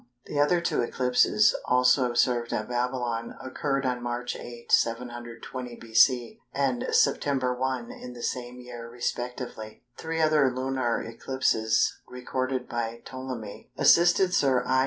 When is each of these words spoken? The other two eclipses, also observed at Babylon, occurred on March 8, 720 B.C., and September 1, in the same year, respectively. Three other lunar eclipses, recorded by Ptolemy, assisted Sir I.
The 0.25 0.39
other 0.39 0.59
two 0.61 0.81
eclipses, 0.81 1.53
also 1.67 2.07
observed 2.09 2.51
at 2.53 2.67
Babylon, 2.67 3.35
occurred 3.39 3.85
on 3.85 4.01
March 4.01 4.35
8, 4.35 4.71
720 4.71 5.75
B.C., 5.75 6.39
and 6.51 6.87
September 6.91 7.53
1, 7.55 7.91
in 7.91 8.13
the 8.13 8.23
same 8.23 8.59
year, 8.59 8.89
respectively. 8.89 9.83
Three 9.99 10.19
other 10.19 10.49
lunar 10.49 11.03
eclipses, 11.03 12.01
recorded 12.07 12.67
by 12.67 13.03
Ptolemy, 13.05 13.69
assisted 13.77 14.33
Sir 14.33 14.63
I. 14.65 14.79